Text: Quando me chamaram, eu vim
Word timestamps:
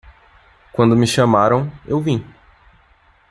Quando 0.73 0.95
me 0.97 1.05
chamaram, 1.05 1.71
eu 1.85 1.99
vim 2.01 2.25